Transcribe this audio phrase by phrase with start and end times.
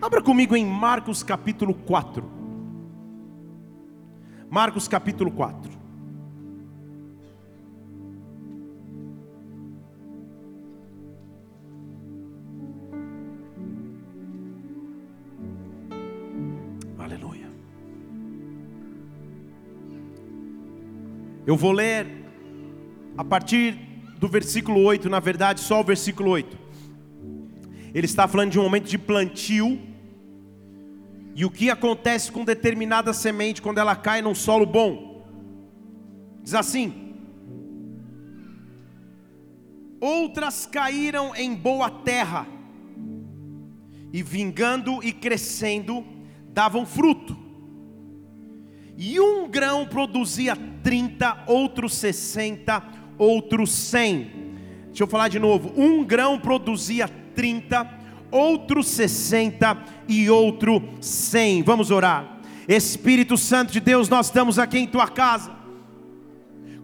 [0.00, 2.24] Abra comigo em Marcos capítulo 4.
[4.50, 5.72] Marcos capítulo 4.
[16.98, 17.48] Aleluia.
[21.46, 22.06] Eu vou ler
[23.16, 23.74] a partir
[24.18, 26.63] do versículo 8, na verdade, só o versículo 8.
[27.94, 29.80] Ele está falando de um momento de plantio.
[31.36, 35.24] E o que acontece com determinada semente quando ela cai num solo bom?
[36.42, 37.14] Diz assim:
[40.00, 42.46] Outras caíram em boa terra,
[44.12, 46.04] e vingando e crescendo,
[46.48, 47.36] davam fruto.
[48.96, 52.82] E um grão produzia 30, outro 60,
[53.18, 54.44] outro 100.
[54.86, 55.72] Deixa eu falar de novo.
[55.76, 57.23] Um grão produzia 30,
[58.30, 59.76] outro 60
[60.08, 61.62] e outro 100.
[61.62, 62.40] Vamos orar.
[62.66, 65.63] Espírito Santo de Deus, nós estamos aqui em tua casa.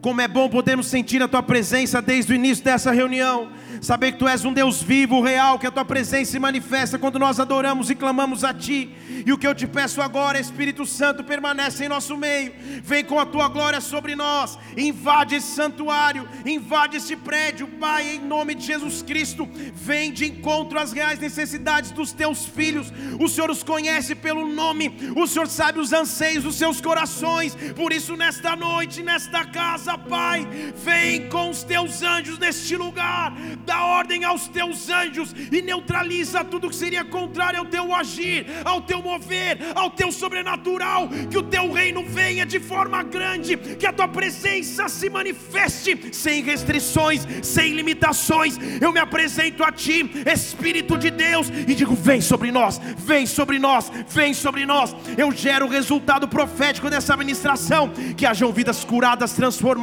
[0.01, 3.53] Como é bom podermos sentir a tua presença desde o início dessa reunião.
[3.83, 7.19] Saber que tu és um Deus vivo, real, que a tua presença se manifesta quando
[7.19, 8.91] nós adoramos e clamamos a ti.
[9.27, 12.53] E o que eu te peço agora, Espírito Santo, permanece em nosso meio.
[12.83, 14.59] Vem com a tua glória sobre nós.
[14.77, 19.48] Invade esse santuário, invade esse prédio, Pai, em nome de Jesus Cristo.
[19.75, 22.93] Vem de encontro às reais necessidades dos teus filhos.
[23.19, 27.55] O Senhor os conhece pelo nome, o Senhor sabe os anseios dos seus corações.
[27.77, 33.33] Por isso, nesta noite, nesta casa, Pai, vem com os teus anjos neste lugar.
[33.64, 38.80] Dá ordem aos teus anjos e neutraliza tudo que seria contrário ao teu agir, ao
[38.80, 43.92] teu mover, ao teu sobrenatural, que o teu reino venha de forma grande, que a
[43.92, 48.58] tua presença se manifeste sem restrições, sem limitações.
[48.80, 53.58] Eu me apresento a ti, Espírito de Deus, e digo: vem sobre nós, vem sobre
[53.58, 54.94] nós, vem sobre nós.
[55.16, 59.80] Eu gero o resultado profético dessa administração, que hajam vidas curadas, transformadas,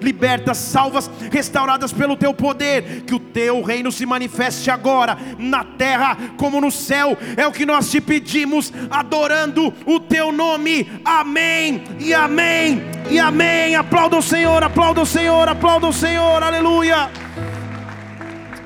[0.00, 6.16] libertas, salvas, restauradas pelo teu poder, que o teu reino se manifeste agora na terra
[6.36, 7.16] como no céu.
[7.36, 11.00] É o que nós te pedimos adorando o teu nome.
[11.04, 13.74] Amém e amém e amém.
[13.74, 16.42] Aplauda o Senhor, aplauda o Senhor, aplauda o Senhor.
[16.42, 17.10] Aleluia.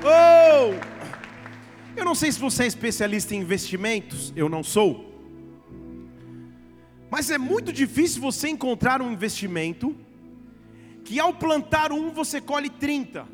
[0.04, 0.74] Oh!
[1.94, 5.12] Eu não sei se você é especialista em investimentos, eu não sou.
[7.10, 9.94] Mas é muito difícil você encontrar um investimento
[11.04, 13.26] que ao plantar um você colhe 30.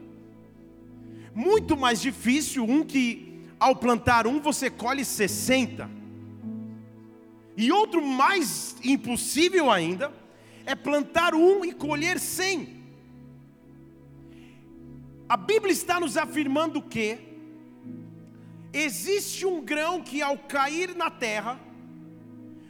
[1.34, 5.90] Muito mais difícil um que ao plantar um você colhe 60.
[7.56, 10.12] E outro mais impossível ainda
[10.64, 12.78] é plantar um e colher cem.
[15.28, 17.18] A Bíblia está nos afirmando que
[18.72, 21.60] existe um grão que ao cair na terra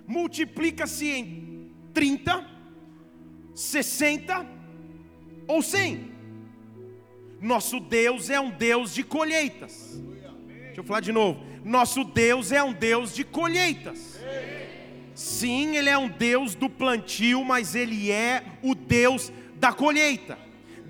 [0.06, 2.46] multiplica-se em 30,
[3.54, 4.57] 60
[5.48, 6.12] ou 100.
[7.40, 10.00] Nosso Deus é um Deus de colheitas.
[10.46, 11.42] Deixa eu falar de novo.
[11.64, 14.20] Nosso Deus é um Deus de colheitas.
[15.14, 20.38] Sim, Ele é um Deus do plantio, mas Ele é o Deus da colheita.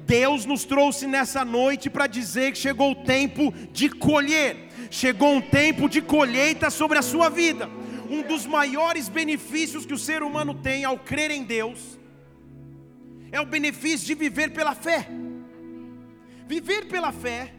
[0.07, 4.57] Deus nos trouxe nessa noite para dizer que chegou o tempo de colher,
[4.91, 7.69] chegou um tempo de colheita sobre a sua vida.
[8.11, 11.98] Um dos maiores benefícios que o ser humano tem ao crer em Deus
[13.31, 15.09] é o benefício de viver pela fé.
[16.47, 17.55] Viver pela fé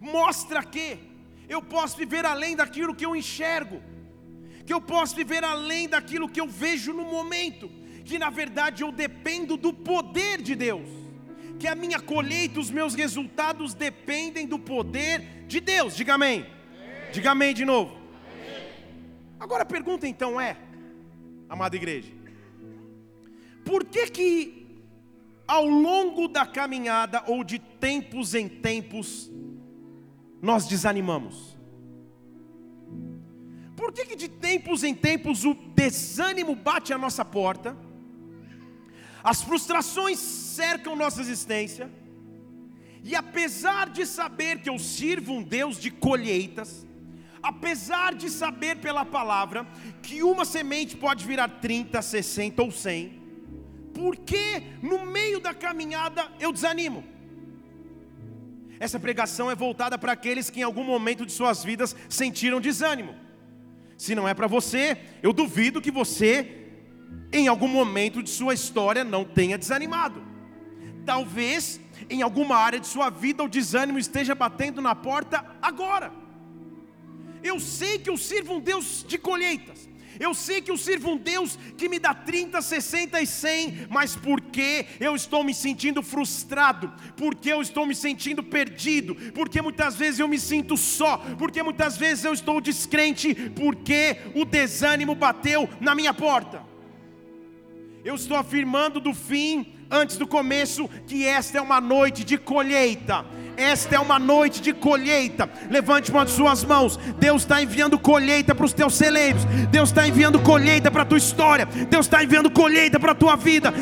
[0.00, 0.98] mostra que
[1.48, 3.80] eu posso viver além daquilo que eu enxergo
[4.66, 7.70] que eu posso viver além daquilo que eu vejo no momento,
[8.04, 10.88] que na verdade eu dependo do poder de Deus,
[11.58, 15.96] que a minha colheita, os meus resultados dependem do poder de Deus.
[15.96, 16.44] Diga amém.
[17.12, 17.96] Diga amém de novo.
[19.38, 20.56] Agora a pergunta então é,
[21.48, 22.12] amada igreja,
[23.64, 24.55] por que que
[25.46, 29.30] ao longo da caminhada ou de tempos em tempos
[30.42, 31.56] nós desanimamos?
[33.76, 37.76] Por que, que de tempos em tempos o desânimo bate à nossa porta?
[39.22, 41.90] As frustrações cercam nossa existência.
[43.04, 46.86] E apesar de saber que eu sirvo um Deus de colheitas,
[47.42, 49.66] apesar de saber pela palavra
[50.02, 53.25] que uma semente pode virar 30, 60 ou 100,
[53.96, 57.02] por que no meio da caminhada eu desanimo?
[58.78, 63.14] Essa pregação é voltada para aqueles que em algum momento de suas vidas sentiram desânimo.
[63.96, 66.68] Se não é para você, eu duvido que você,
[67.32, 70.22] em algum momento de sua história, não tenha desanimado.
[71.06, 76.12] Talvez em alguma área de sua vida o desânimo esteja batendo na porta agora.
[77.42, 79.85] Eu sei que eu sirvo um Deus de colheitas.
[80.18, 84.16] Eu sei que eu sirvo um Deus que me dá 30, 60 e 100, mas
[84.16, 90.20] porque eu estou me sentindo frustrado, porque eu estou me sentindo perdido, porque muitas vezes
[90.20, 95.94] eu me sinto só, porque muitas vezes eu estou descrente, porque o desânimo bateu na
[95.94, 96.62] minha porta.
[98.04, 103.24] Eu estou afirmando do fim antes do começo que esta é uma noite de colheita.
[103.56, 105.48] Esta é uma noite de colheita.
[105.70, 106.98] Levante uma de suas mãos.
[107.18, 109.44] Deus está enviando colheita para os teus celeiros.
[109.70, 111.66] Deus está enviando colheita para a tua história.
[111.66, 113.72] Deus está enviando colheita para a tua vida.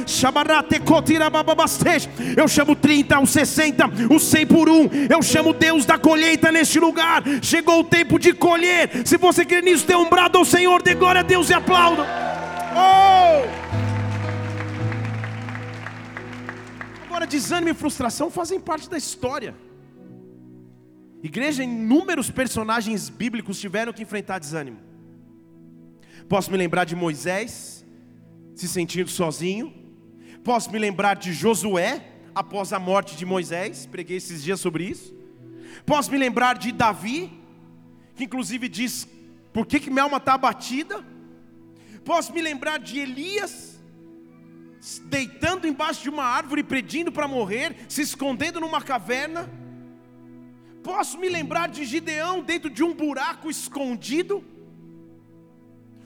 [2.36, 4.88] Eu chamo 30, o 60, o 100 por um.
[5.10, 7.22] Eu chamo Deus da colheita neste lugar.
[7.42, 9.02] Chegou o tempo de colher.
[9.04, 10.82] Se você crê nisso, dê um brado ao Senhor.
[10.82, 12.06] Dê glória a Deus e aplauda.
[12.76, 13.53] Oh!
[17.14, 19.54] Agora, desânimo e frustração fazem parte da história.
[21.22, 24.80] Igreja, inúmeros personagens bíblicos tiveram que enfrentar desânimo.
[26.28, 27.86] Posso me lembrar de Moisés,
[28.56, 29.72] se sentindo sozinho.
[30.42, 35.14] Posso me lembrar de Josué, após a morte de Moisés, preguei esses dias sobre isso.
[35.86, 37.32] Posso me lembrar de Davi,
[38.16, 39.06] que inclusive diz:
[39.52, 41.04] por que, que minha alma está abatida?
[42.04, 43.73] Posso me lembrar de Elias,
[45.04, 49.48] deitando embaixo de uma árvore, pedindo para morrer, se escondendo numa caverna.
[50.82, 54.44] Posso me lembrar de Gideão dentro de um buraco escondido.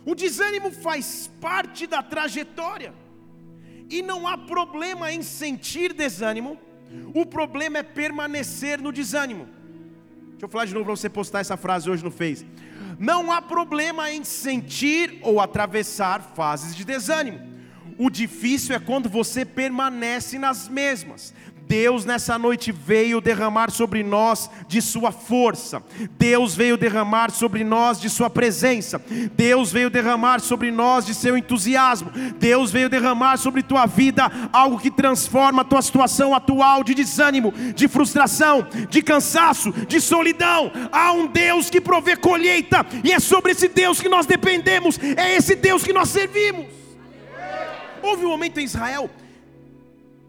[0.05, 2.95] O desânimo faz parte da trajetória,
[3.91, 6.59] e não há problema em sentir desânimo,
[7.13, 9.49] o problema é permanecer no desânimo.
[10.31, 12.47] Deixa eu falar de novo para você postar essa frase hoje no Face.
[12.99, 17.58] Não há problema em sentir ou atravessar fases de desânimo.
[17.99, 21.35] O difícil é quando você permanece nas mesmas.
[21.69, 25.83] Deus nessa noite veio derramar sobre nós de Sua força,
[26.19, 28.99] Deus veio derramar sobre nós de Sua presença,
[29.37, 34.79] Deus veio derramar sobre nós de Seu entusiasmo, Deus veio derramar sobre tua vida algo
[34.79, 40.73] que transforma a tua situação atual de desânimo, de frustração, de cansaço, de solidão.
[40.91, 45.37] Há um Deus que provê colheita, e é sobre esse Deus que nós dependemos, é
[45.37, 46.78] esse Deus que nós servimos.
[48.03, 49.11] Houve um momento em Israel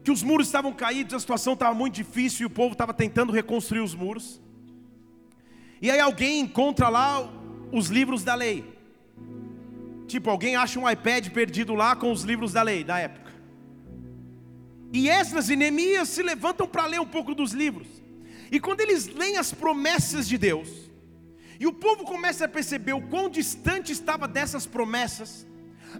[0.04, 3.31] que os muros estavam caídos, a situação estava muito difícil e o povo estava tentando
[3.31, 4.42] reconstruir os muros.
[5.81, 7.30] E aí alguém encontra lá
[7.71, 8.77] os livros da lei.
[10.07, 13.31] Tipo, alguém acha um iPad perdido lá com os livros da lei da época.
[14.92, 17.88] E Esdras e Neemias se levantam para ler um pouco dos livros.
[18.51, 20.89] E quando eles leem as promessas de Deus,
[21.60, 25.45] e o povo começa a perceber o quão distante estava dessas promessas,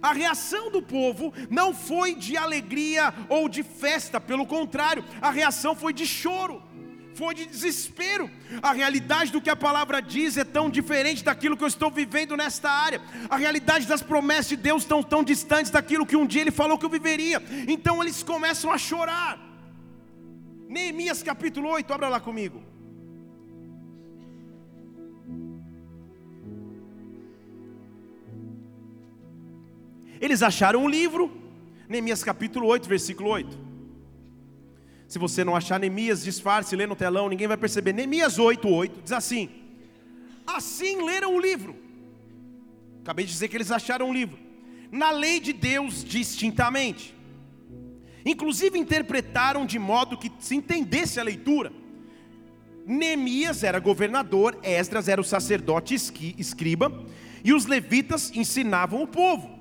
[0.02, 5.74] a reação do povo não foi de alegria ou de festa, pelo contrário, a reação
[5.74, 6.62] foi de choro,
[7.14, 8.30] foi de desespero.
[8.62, 12.36] A realidade do que a palavra diz é tão diferente daquilo que eu estou vivendo
[12.36, 13.00] nesta área.
[13.28, 16.78] A realidade das promessas de Deus estão tão distantes daquilo que um dia Ele falou
[16.78, 17.42] que eu viveria.
[17.68, 19.38] Então eles começam a chorar.
[20.68, 22.69] Neemias capítulo 8, abra lá comigo.
[30.20, 31.30] Eles acharam um livro,
[31.88, 33.58] Neemias capítulo 8, versículo 8.
[35.08, 37.92] Se você não achar Neemias, disfarce, lê no telão, ninguém vai perceber.
[37.92, 39.48] Neemias 8, 8 diz assim:
[40.46, 41.74] Assim leram o livro.
[43.02, 44.38] Acabei de dizer que eles acharam um livro.
[44.92, 47.14] Na lei de Deus distintamente.
[48.24, 51.72] Inclusive interpretaram de modo que se entendesse a leitura.
[52.86, 57.04] Neemias era governador, Esdras era o sacerdote escriba,
[57.42, 59.59] e os levitas ensinavam o povo.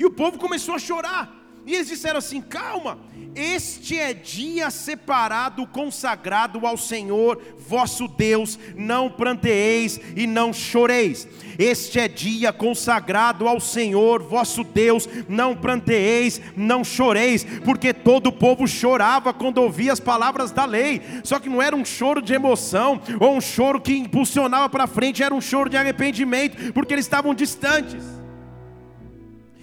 [0.00, 1.30] E o povo começou a chorar.
[1.66, 2.98] E eles disseram assim: calma,
[3.34, 11.28] este é dia separado, consagrado ao Senhor vosso Deus, não pranteeis e não choreis.
[11.58, 18.32] Este é dia consagrado ao Senhor vosso Deus, não pranteeis, não choreis, porque todo o
[18.32, 21.02] povo chorava quando ouvia as palavras da lei.
[21.22, 25.22] Só que não era um choro de emoção ou um choro que impulsionava para frente,
[25.22, 28.19] era um choro de arrependimento, porque eles estavam distantes.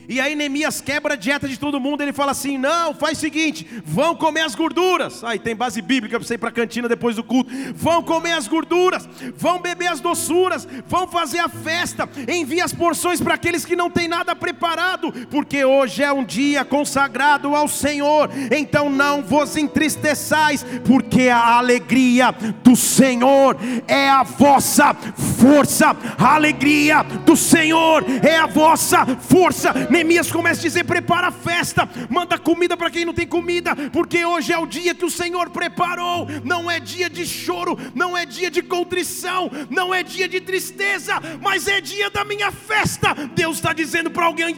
[0.09, 3.21] E aí Neemias quebra a dieta de todo mundo, ele fala assim: "Não, faz o
[3.21, 5.21] seguinte, vão comer as gorduras".
[5.21, 7.51] Aí tem base bíblica para você ir para a cantina depois do culto.
[7.75, 13.19] Vão comer as gorduras, vão beber as doçuras, vão fazer a festa, envia as porções
[13.19, 18.29] para aqueles que não têm nada preparado, porque hoje é um dia consagrado ao Senhor.
[18.55, 22.31] Então não vos entristeçais, porque a alegria
[22.63, 25.95] do Senhor é a vossa força.
[26.17, 31.89] A alegria do Senhor é a vossa força Neemias começa a dizer: prepara a festa,
[32.07, 35.49] manda comida para quem não tem comida, porque hoje é o dia que o Senhor
[35.49, 36.27] preparou.
[36.43, 41.15] Não é dia de choro, não é dia de contrição, não é dia de tristeza,
[41.41, 43.15] mas é dia da minha festa.
[43.33, 44.55] Deus está dizendo para alguém: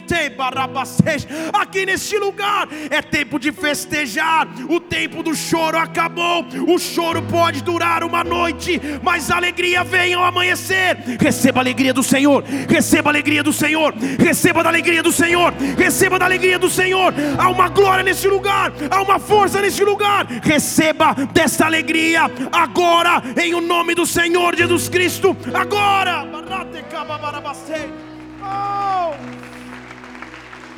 [1.54, 6.44] aqui neste lugar é tempo de festejar, o tempo do choro acabou.
[6.68, 10.98] O choro pode durar uma noite, mas a alegria vem ao amanhecer.
[11.18, 15.29] Receba a alegria do Senhor, receba a alegria do Senhor, receba da alegria do Senhor,
[15.76, 17.12] receba da alegria do Senhor.
[17.38, 20.26] Há uma glória neste lugar, há uma força neste lugar.
[20.42, 22.22] Receba desta alegria
[22.52, 25.36] agora, em o nome do Senhor Jesus Cristo.
[25.54, 26.26] Agora,
[28.42, 29.14] oh,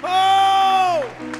[0.02, 1.32] oh.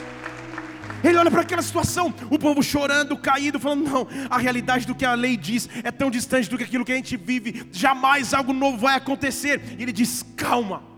[1.05, 5.05] Ele olha para aquela situação, o povo chorando, caído, falando: não, a realidade do que
[5.05, 8.53] a lei diz é tão distante do que aquilo que a gente vive, jamais algo
[8.53, 9.61] novo vai acontecer.
[9.79, 10.92] E ele diz: calma,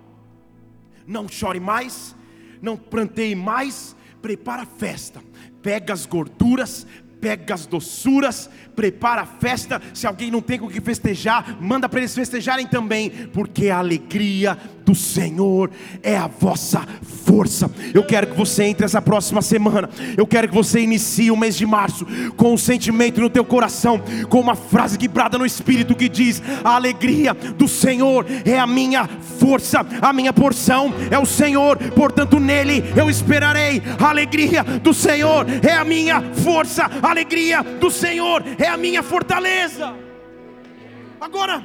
[1.07, 2.15] não chore mais,
[2.61, 5.23] não planteie mais, prepara a festa,
[5.63, 6.87] pega as gorduras,
[7.21, 9.81] pega as doçuras, prepara a festa.
[9.95, 13.79] Se alguém não tem com o que festejar, manda para eles festejarem também, porque a
[13.79, 15.71] alegria do Senhor
[16.03, 16.87] é a vossa
[17.25, 17.71] força.
[17.93, 19.89] Eu quero que você entre essa próxima semana.
[20.17, 24.01] Eu quero que você inicie o mês de março com um sentimento no teu coração,
[24.29, 28.67] com uma frase que brada no espírito que diz: "A alegria do Senhor é a
[28.67, 33.83] minha força, a minha porção é o Senhor, portanto nele eu esperarei.
[33.99, 39.03] A alegria do Senhor é a minha força, a alegria do Senhor é a minha
[39.03, 39.95] fortaleza."
[41.21, 41.65] Agora,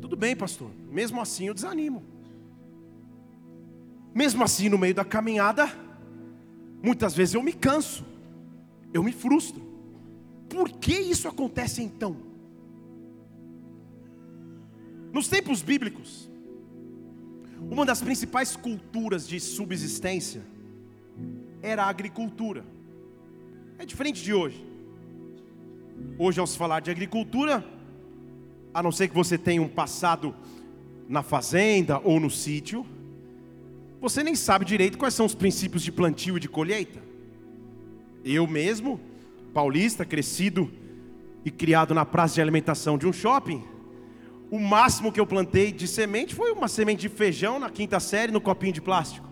[0.00, 0.79] tudo bem, pastor.
[0.90, 2.02] Mesmo assim eu desanimo.
[4.14, 5.70] Mesmo assim, no meio da caminhada,
[6.82, 8.04] muitas vezes eu me canso,
[8.92, 9.62] eu me frustro.
[10.48, 12.16] Por que isso acontece então?
[15.12, 16.28] Nos tempos bíblicos,
[17.70, 20.42] uma das principais culturas de subsistência
[21.62, 22.64] era a agricultura.
[23.78, 24.66] É diferente de hoje.
[26.18, 27.64] Hoje, ao se falar de agricultura,
[28.72, 30.34] a não ser que você tenha um passado
[31.10, 32.86] na fazenda ou no sítio,
[34.00, 37.00] você nem sabe direito quais são os princípios de plantio e de colheita.
[38.24, 39.00] Eu mesmo,
[39.52, 40.70] paulista, crescido
[41.44, 43.60] e criado na praça de alimentação de um shopping,
[44.52, 48.30] o máximo que eu plantei de semente foi uma semente de feijão na quinta série
[48.30, 49.28] no copinho de plástico.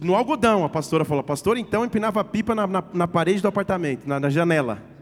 [0.00, 4.06] No algodão, a pastora falou, pastor, então empinava pipa na, na, na parede do apartamento,
[4.06, 4.95] na, na janela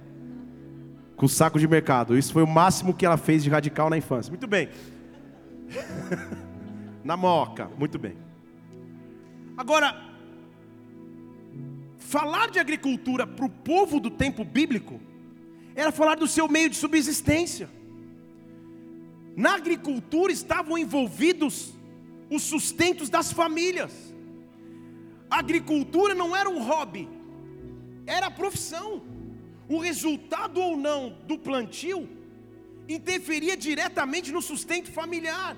[1.25, 2.19] com saco de mercado.
[2.19, 4.31] Isso foi o máximo que ela fez de radical na infância.
[4.31, 4.69] Muito bem.
[7.03, 8.15] na moca, muito bem.
[9.57, 9.99] Agora,
[11.97, 15.01] falar de agricultura para o povo do tempo bíblico
[15.75, 17.71] era falar do seu meio de subsistência.
[19.35, 21.73] Na agricultura estavam envolvidos
[22.31, 24.15] os sustentos das famílias.
[25.31, 27.09] A agricultura não era um hobby,
[28.07, 29.14] era a profissão
[29.69, 32.09] o resultado ou não do plantio
[32.89, 35.57] interferia diretamente no sustento familiar.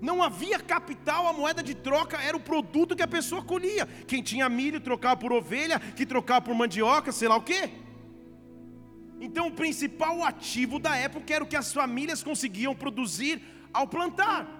[0.00, 3.86] Não havia capital, a moeda de troca era o produto que a pessoa colhia.
[4.06, 7.70] Quem tinha milho trocava por ovelha, que trocava por mandioca, sei lá o quê.
[9.20, 13.42] Então o principal ativo da época era o que as famílias conseguiam produzir
[13.72, 14.57] ao plantar.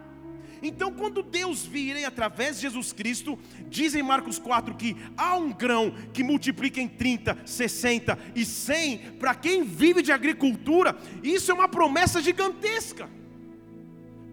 [0.62, 3.38] Então, quando Deus vir através de Jesus Cristo,
[3.68, 8.98] diz em Marcos 4 que há um grão que multiplica em 30, 60 e 100,
[9.18, 13.08] para quem vive de agricultura, isso é uma promessa gigantesca.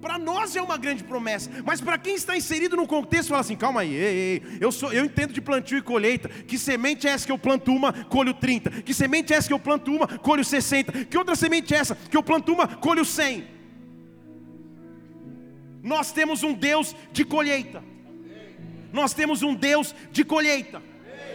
[0.01, 3.55] Para nós é uma grande promessa, mas para quem está inserido no contexto, fala assim:
[3.55, 6.29] calma aí, ei, ei, eu, sou, eu entendo de plantio e colheita.
[6.29, 8.69] Que semente é essa que eu planto uma, colho 30?
[8.83, 11.05] Que semente é essa que eu planto uma, colho 60?
[11.05, 13.54] Que outra semente é essa que eu planto uma, colho 100?
[15.85, 17.83] Nós temos um Deus de colheita.
[18.91, 20.81] Nós temos um Deus de colheita.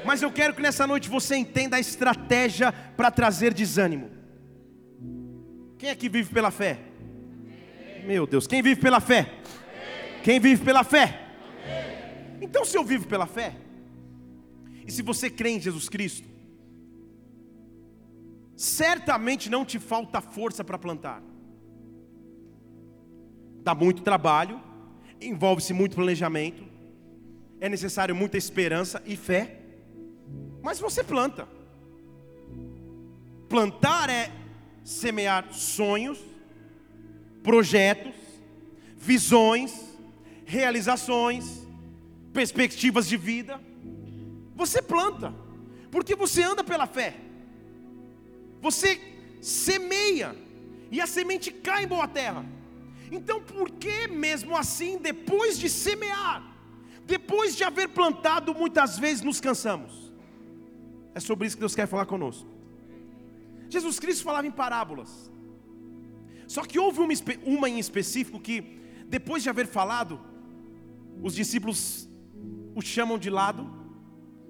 [0.04, 4.10] Mas eu quero que nessa noite você entenda a estratégia para trazer desânimo.
[5.78, 6.80] Quem é que vive pela fé?
[8.04, 9.32] Meu Deus, quem vive pela fé?
[10.24, 11.28] Quem vive pela fé?
[12.40, 13.54] Então, se eu vivo pela fé,
[14.84, 16.28] e se você crê em Jesus Cristo,
[18.56, 21.29] certamente não te falta força para plantar
[23.62, 24.60] dá muito trabalho,
[25.20, 26.64] envolve-se muito planejamento,
[27.60, 29.60] é necessário muita esperança e fé,
[30.62, 31.48] mas você planta.
[33.48, 34.30] Plantar é
[34.84, 36.18] semear sonhos,
[37.42, 38.14] projetos,
[38.96, 39.72] visões,
[40.44, 41.66] realizações,
[42.32, 43.60] perspectivas de vida.
[44.54, 45.34] Você planta,
[45.90, 47.16] porque você anda pela fé.
[48.60, 49.00] Você
[49.40, 50.36] semeia,
[50.90, 52.44] e a semente cai em boa terra.
[53.10, 56.44] Então, por que mesmo assim, depois de semear,
[57.04, 60.12] depois de haver plantado, muitas vezes nos cansamos?
[61.14, 62.48] É sobre isso que Deus quer falar conosco.
[63.68, 65.30] Jesus Cristo falava em parábolas.
[66.46, 67.12] Só que houve uma,
[67.44, 70.20] uma em específico que, depois de haver falado,
[71.22, 72.08] os discípulos
[72.74, 73.68] o chamam de lado.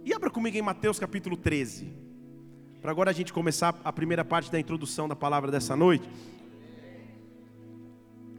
[0.04, 1.92] E abra comigo em Mateus capítulo 13.
[2.80, 6.08] Para agora a gente começar a primeira parte da introdução da palavra dessa noite.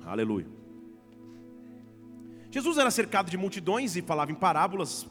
[0.06, 0.48] Aleluia.
[2.50, 5.08] Jesus era cercado de multidões e falava em parábolas,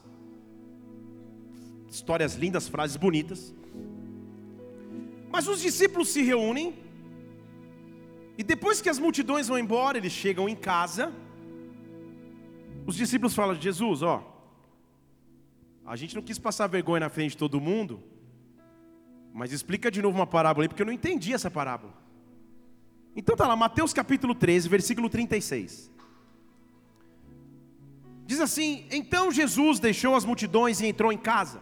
[1.88, 3.54] histórias lindas, frases bonitas.
[5.30, 6.74] Mas os discípulos se reúnem,
[8.36, 11.12] e depois que as multidões vão embora, eles chegam em casa.
[12.86, 14.16] Os discípulos falam: Jesus, ó,
[15.86, 18.02] a gente não quis passar vergonha na frente de todo mundo,
[19.32, 21.99] mas explica de novo uma parábola aí, porque eu não entendi essa parábola.
[23.14, 25.90] Então tá lá, Mateus capítulo 13, versículo 36.
[28.24, 31.60] Diz assim: Então Jesus deixou as multidões e entrou em casa.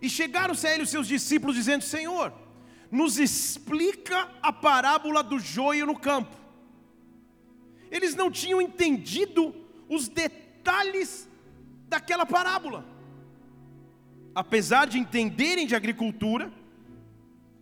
[0.00, 2.32] E chegaram-se a ele os seus discípulos, dizendo: Senhor,
[2.90, 6.36] nos explica a parábola do joio no campo.
[7.90, 9.54] Eles não tinham entendido
[9.88, 11.28] os detalhes
[11.88, 12.86] daquela parábola.
[14.32, 16.52] Apesar de entenderem de agricultura,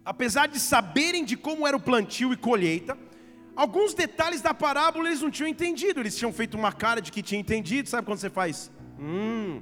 [0.08, 2.96] apesar de saberem de como era o plantio e colheita,
[3.54, 6.00] alguns detalhes da parábola eles não tinham entendido.
[6.00, 7.90] Eles tinham feito uma cara de que tinham entendido.
[7.90, 8.70] Sabe quando você faz?
[8.98, 9.60] Hum.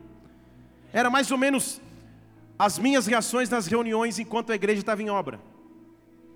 [0.93, 1.81] Era mais ou menos
[2.57, 5.41] as minhas reações nas reuniões enquanto a igreja estava em obra.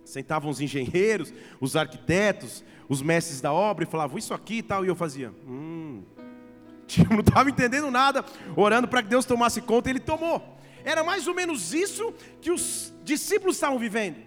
[0.05, 4.85] Sentavam os engenheiros, os arquitetos, os mestres da obra e falavam isso aqui e tal,
[4.85, 5.33] e eu fazia.
[5.47, 6.03] Hum.
[6.91, 8.25] Tipo, não estava entendendo nada,
[8.57, 10.59] orando para que Deus tomasse conta, e ele tomou.
[10.85, 14.19] Era mais ou menos isso que os discípulos estavam vivendo.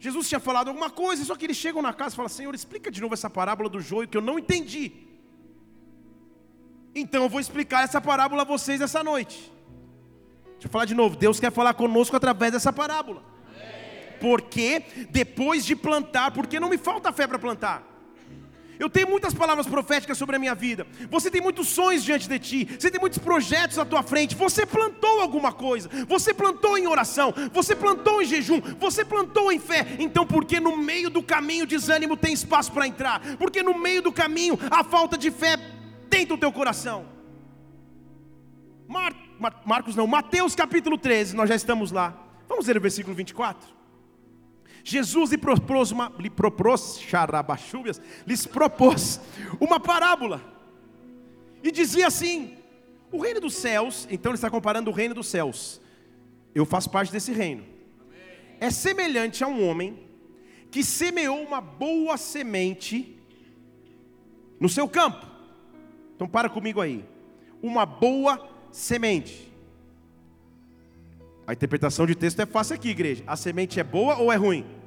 [0.00, 2.90] Jesus tinha falado alguma coisa, só que eles chegam na casa e falam: Senhor, explica
[2.90, 4.84] de novo essa parábola do joio que eu não entendi.
[6.94, 9.52] Então eu vou explicar essa parábola a vocês essa noite.
[10.52, 13.22] Deixa eu falar de novo: Deus quer falar conosco através dessa parábola.
[14.20, 17.87] Porque depois de plantar, porque não me falta fé para plantar.
[18.78, 20.86] Eu tenho muitas palavras proféticas sobre a minha vida.
[21.10, 22.76] Você tem muitos sonhos diante de ti.
[22.78, 24.36] Você tem muitos projetos à tua frente.
[24.36, 25.90] Você plantou alguma coisa.
[26.06, 27.34] Você plantou em oração.
[27.52, 28.60] Você plantou em jejum.
[28.78, 29.84] Você plantou em fé.
[29.98, 33.20] Então, porque no meio do caminho desânimo tem espaço para entrar?
[33.36, 35.56] Porque no meio do caminho a falta de fé
[36.08, 37.06] dentro do teu coração.
[38.86, 42.16] Mar, Mar, Marcos não, Mateus capítulo 13, nós já estamos lá.
[42.48, 43.77] Vamos ler o versículo 24.
[44.88, 46.98] Jesus lhe propôs uma, lhe propôs,
[48.26, 49.20] lhes propôs
[49.60, 50.42] uma parábola.
[51.62, 52.56] E dizia assim:
[53.12, 55.78] o reino dos céus, então ele está comparando o reino dos céus.
[56.54, 57.66] Eu faço parte desse reino.
[58.58, 60.08] É semelhante a um homem
[60.70, 63.20] que semeou uma boa semente
[64.58, 65.26] no seu campo.
[66.16, 67.04] Então para comigo aí.
[67.62, 69.52] Uma boa semente.
[71.46, 73.22] A interpretação de texto é fácil aqui, igreja.
[73.26, 74.77] A semente é boa ou é ruim?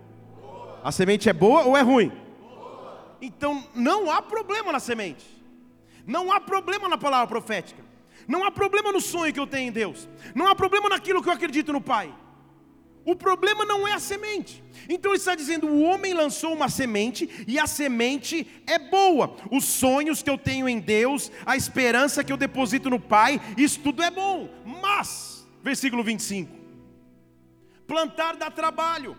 [0.83, 2.11] A semente é boa ou é ruim?
[3.21, 5.25] Então não há problema na semente.
[6.05, 7.83] Não há problema na palavra profética.
[8.27, 10.07] Não há problema no sonho que eu tenho em Deus.
[10.33, 12.13] Não há problema naquilo que eu acredito no Pai.
[13.03, 14.63] O problema não é a semente.
[14.87, 19.35] Então ele está dizendo: o homem lançou uma semente e a semente é boa.
[19.51, 23.79] Os sonhos que eu tenho em Deus, a esperança que eu deposito no Pai, isso
[23.79, 24.49] tudo é bom.
[24.81, 26.51] Mas, versículo 25:
[27.87, 29.17] plantar dá trabalho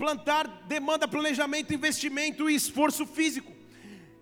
[0.00, 3.52] Plantar demanda planejamento, investimento e esforço físico.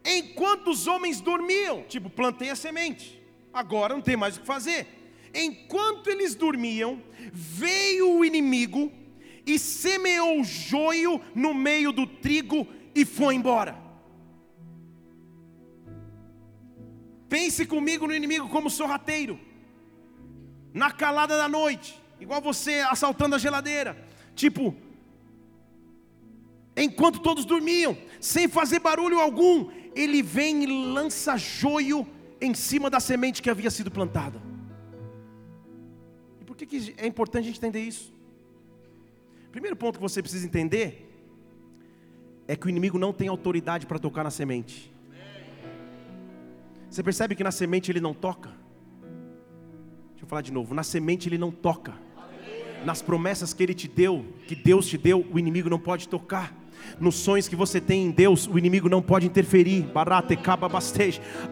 [0.05, 4.89] Enquanto os homens dormiam, tipo, plantei a semente, agora não tem mais o que fazer.
[5.33, 7.01] Enquanto eles dormiam,
[7.33, 8.93] veio o inimigo
[9.47, 13.79] e semeou joio no meio do trigo e foi embora.
[17.29, 19.39] Pense comigo no inimigo como sorrateiro,
[20.75, 23.97] na calada da noite, igual você assaltando a geladeira,
[24.35, 24.75] tipo,
[26.83, 32.07] enquanto todos dormiam, sem fazer barulho algum, ele vem e lança joio
[32.41, 34.41] em cima da semente que havia sido plantada.
[36.41, 38.13] E por que, que é importante a gente entender isso?
[39.51, 41.05] Primeiro ponto que você precisa entender
[42.47, 44.93] é que o inimigo não tem autoridade para tocar na semente.
[46.89, 48.51] Você percebe que na semente ele não toca?
[50.11, 51.95] Deixa eu falar de novo: na semente ele não toca.
[52.85, 56.55] Nas promessas que ele te deu, que Deus te deu, o inimigo não pode tocar.
[57.01, 59.87] Nos sonhos que você tem em Deus, o inimigo não pode interferir.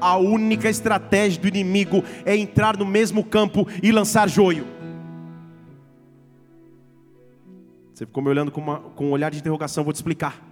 [0.01, 4.67] A única estratégia do inimigo é entrar no mesmo campo e lançar joio.
[7.95, 10.45] Você ficou me olhando com, uma, com um olhar de interrogação, vou te explicar.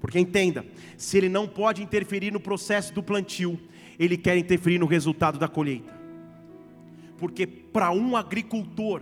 [0.00, 0.66] Porque entenda,
[0.98, 3.58] se ele não pode interferir no processo do plantio,
[3.98, 5.90] ele quer interferir no resultado da colheita.
[7.16, 9.00] Porque para um agricultor,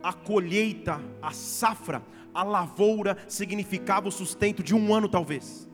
[0.00, 2.00] a colheita, a safra,
[2.34, 5.69] a lavoura significava o sustento de um ano, talvez.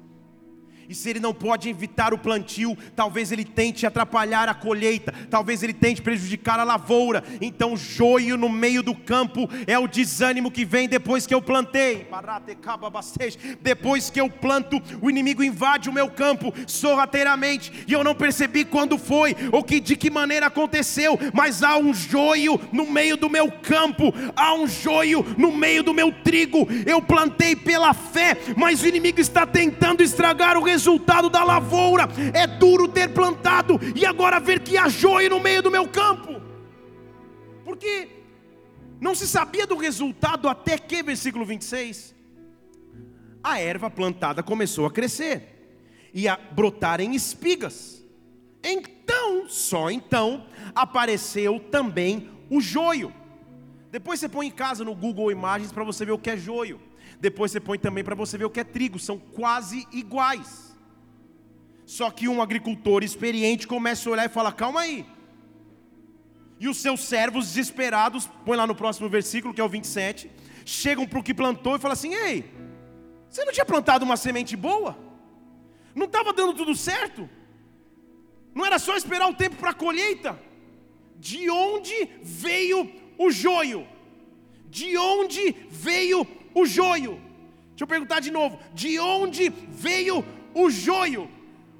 [0.88, 5.62] E se ele não pode evitar o plantio, talvez ele tente atrapalhar a colheita, talvez
[5.62, 7.25] ele tente prejudicar a lavoura.
[7.40, 12.07] Então, joio no meio do campo é o desânimo que vem depois que eu plantei.
[13.61, 18.64] Depois que eu planto, o inimigo invade o meu campo sorrateiramente e eu não percebi
[18.64, 23.29] quando foi ou que de que maneira aconteceu, mas há um joio no meio do
[23.29, 26.68] meu campo, há um joio no meio do meu trigo.
[26.87, 32.06] Eu plantei pela fé, mas o inimigo está tentando estragar o resultado resultado da lavoura.
[32.34, 36.40] É duro ter plantado e agora ver que há joio no meio do meu campo.
[37.64, 38.08] Porque
[39.00, 42.14] não se sabia do resultado até que, versículo 26,
[43.42, 48.04] a erva plantada começou a crescer e a brotar em espigas.
[48.62, 53.12] Então, só então, apareceu também o joio.
[53.90, 56.78] Depois você põe em casa no Google Imagens para você ver o que é joio.
[57.20, 60.76] Depois você põe também para você ver o que é trigo, são quase iguais.
[61.85, 65.07] Só que um agricultor experiente começa a olhar e fala: calma aí.
[66.59, 70.31] E os seus servos desesperados, põe lá no próximo versículo, que é o 27,
[70.64, 72.50] chegam para o que plantou e falam assim: ei,
[73.29, 74.98] você não tinha plantado uma semente boa?
[75.94, 77.29] Não estava dando tudo certo?
[78.55, 80.38] Não era só esperar o tempo para a colheita?
[81.18, 83.87] De onde veio o joio?
[84.68, 86.26] De onde veio
[86.60, 87.14] o joio?
[87.70, 91.30] Deixa eu perguntar de novo: de onde veio o joio?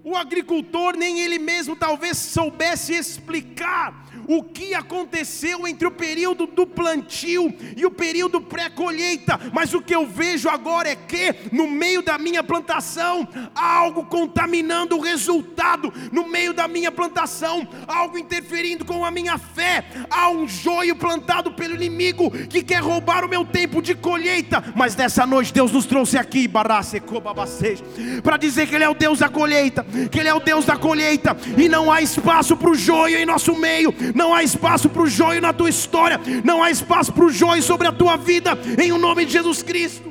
[0.07, 6.67] o agricultor nem ele mesmo talvez soubesse explicar o que aconteceu entre o período do
[6.67, 12.03] plantio e o período pré-colheita, mas o que eu vejo agora é que no meio
[12.03, 18.85] da minha plantação há algo contaminando o resultado, no meio da minha plantação, algo interferindo
[18.85, 23.45] com a minha fé, há um joio plantado pelo inimigo que quer roubar o meu
[23.45, 28.89] tempo de colheita, mas nessa noite Deus nos trouxe aqui, para dizer que Ele é
[28.89, 32.57] o Deus da colheita, que Ele é o Deus da colheita, e não há espaço
[32.57, 36.19] para o joio em nosso meio, não há espaço para o joio na tua história,
[36.43, 38.53] não há espaço para o joio sobre a tua vida,
[38.83, 40.11] em o nome de Jesus Cristo.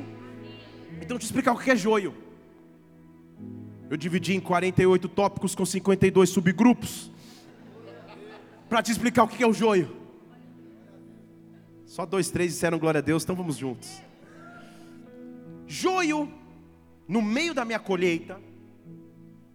[1.02, 2.14] Então, te explicar o que é joio.
[3.90, 7.10] Eu dividi em 48 tópicos com 52 subgrupos,
[8.68, 9.96] para te explicar o que é o joio.
[11.84, 14.00] Só dois, três disseram glória a Deus, então vamos juntos.
[15.66, 16.32] Joio,
[17.08, 18.40] no meio da minha colheita,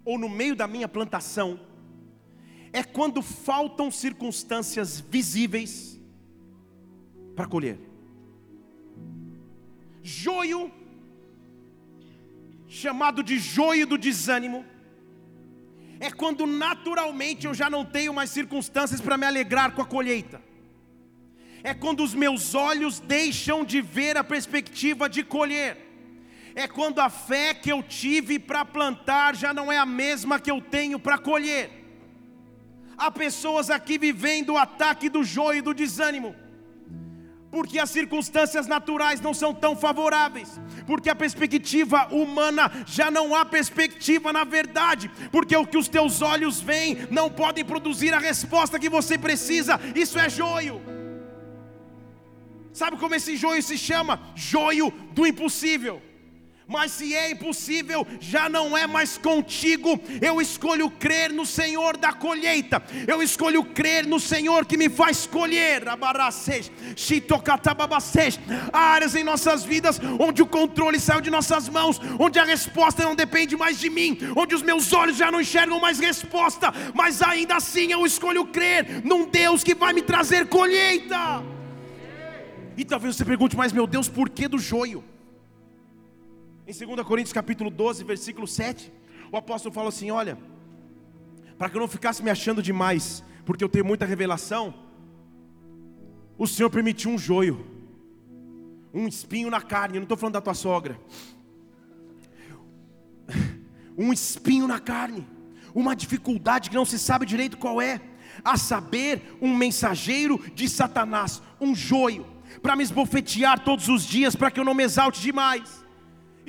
[0.04, 1.58] ou no meio da minha plantação,
[2.74, 6.00] é quando faltam circunstâncias visíveis
[7.36, 7.78] para colher.
[10.02, 10.72] Joio,
[12.68, 14.66] chamado de joio do desânimo,
[16.00, 20.42] é quando naturalmente eu já não tenho mais circunstâncias para me alegrar com a colheita.
[21.64, 25.78] É quando os meus olhos deixam de ver a perspectiva de colher.
[26.56, 30.50] É quando a fé que eu tive para plantar já não é a mesma que
[30.50, 31.81] eu tenho para colher.
[33.02, 36.36] Há pessoas aqui vivendo o ataque do joio e do desânimo
[37.52, 43.44] porque as circunstâncias naturais não são tão favoráveis, porque a perspectiva humana já não há
[43.46, 48.80] perspectiva na verdade, porque o que os teus olhos veem não podem produzir a resposta
[48.80, 50.82] que você precisa, isso é joio.
[52.72, 54.22] Sabe como esse joio se chama?
[54.34, 56.02] Joio do impossível
[56.72, 60.00] mas se é impossível, já não é mais contigo.
[60.22, 65.28] Eu escolho crer no Senhor da colheita, eu escolho crer no Senhor que me faz
[65.28, 65.84] colher.
[68.72, 73.16] Áreas em nossas vidas onde o controle saiu de nossas mãos, onde a resposta não
[73.16, 77.56] depende mais de mim, onde os meus olhos já não enxergam mais resposta, mas ainda
[77.56, 81.44] assim eu escolho crer num Deus que vai me trazer colheita.
[82.78, 85.04] E talvez você pergunte, mas meu Deus, por que do joio?
[86.72, 88.94] Em 2 Coríntios capítulo 12, versículo 7,
[89.30, 90.38] o apóstolo fala assim: olha,
[91.58, 94.74] para que eu não ficasse me achando demais, porque eu tenho muita revelação,
[96.38, 97.66] o Senhor permitiu um joio,
[98.94, 100.98] um espinho na carne, eu não estou falando da tua sogra,
[103.98, 105.28] um espinho na carne,
[105.76, 108.00] uma dificuldade que não se sabe direito qual é,
[108.46, 112.26] a saber, um mensageiro de Satanás, um joio,
[112.62, 115.81] para me esbofetear todos os dias, para que eu não me exalte demais.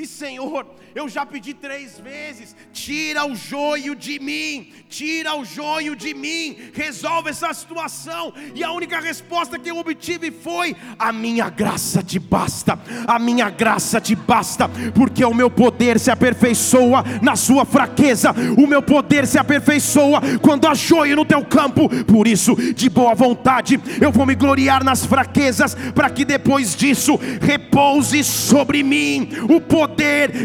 [0.02, 5.94] E Senhor, eu já pedi três vezes: tira o joio de mim, tira o joio
[5.94, 8.34] de mim, resolve essa situação.
[8.52, 13.48] E a única resposta que eu obtive foi: a minha graça te basta, a minha
[13.48, 19.24] graça te basta, porque o meu poder se aperfeiçoa na sua fraqueza, o meu poder
[19.24, 21.88] se aperfeiçoa quando há joio no teu campo.
[22.06, 27.16] Por isso, de boa vontade, eu vou me gloriar nas fraquezas, para que depois disso
[27.40, 29.91] repouse sobre mim o poder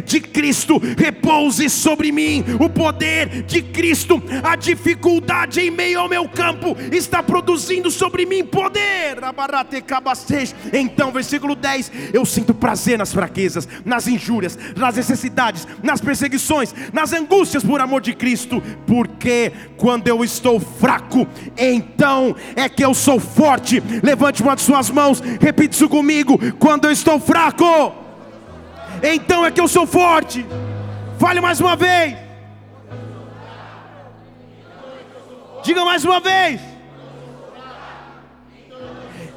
[0.06, 4.22] de Cristo, repouse sobre mim o poder de Cristo.
[4.44, 9.18] A dificuldade em meio ao meu campo está produzindo sobre mim poder.
[10.74, 17.14] Então, versículo 10: Eu sinto prazer nas fraquezas, nas injúrias, nas necessidades, nas perseguições, nas
[17.14, 23.20] angústias por amor de Cristo, porque quando eu estou fraco, então é que eu sou
[23.20, 23.82] forte.
[24.04, 28.07] Levante uma de suas mãos, repita isso comigo: quando eu estou fraco,
[29.04, 30.46] então é que eu sou forte.
[31.20, 32.18] Fale mais uma vez.
[35.64, 36.77] Diga mais uma vez.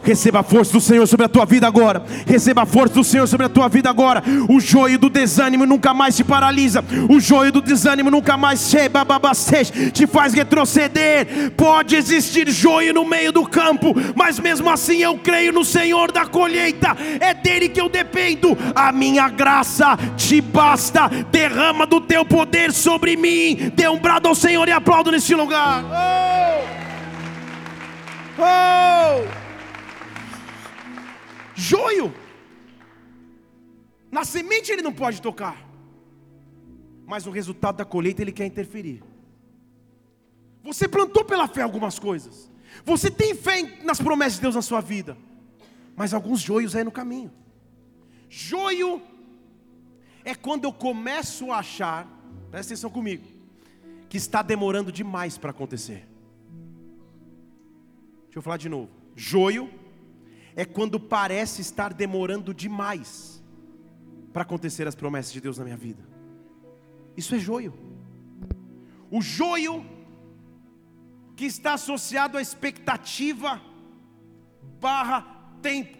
[0.02, 2.02] Receba a força do Senhor sobre a tua vida agora.
[2.26, 4.22] Receba a força do Senhor sobre a tua vida agora.
[4.48, 6.84] O joio do desânimo nunca mais te paralisa.
[7.08, 11.52] O joio do desânimo nunca mais te faz retroceder.
[11.56, 16.26] Pode existir joio no meio do campo, mas mesmo assim eu creio no Senhor da
[16.26, 16.96] colheita.
[17.20, 18.56] É dele que eu dependo.
[18.74, 21.08] A minha graça te basta.
[21.30, 23.70] Derrama do teu poder sobre mim.
[23.74, 25.84] Dê um brado ao Senhor e aplaudo nesse lugar.
[25.84, 26.80] Oh!
[28.42, 29.39] Oh!
[31.60, 32.12] Joio.
[34.10, 35.56] Na semente ele não pode tocar.
[37.06, 39.02] Mas o resultado da colheita ele quer interferir.
[40.62, 42.50] Você plantou pela fé algumas coisas.
[42.84, 45.16] Você tem fé nas promessas de Deus na sua vida.
[45.94, 47.30] Mas alguns joios aí no caminho.
[48.28, 49.02] Joio
[50.24, 52.06] é quando eu começo a achar,
[52.50, 53.26] presta atenção comigo,
[54.08, 56.06] que está demorando demais para acontecer.
[58.24, 58.88] Deixa eu falar de novo.
[59.16, 59.68] Joio
[60.60, 63.42] é quando parece estar demorando demais
[64.30, 66.06] para acontecer as promessas de Deus na minha vida.
[67.16, 67.72] Isso é joio.
[69.10, 69.82] O joio
[71.34, 73.58] que está associado à expectativa
[74.78, 75.22] barra
[75.62, 75.96] tempo.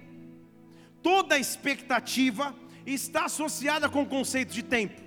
[1.03, 5.01] Toda expectativa está associada com o conceito de tempo.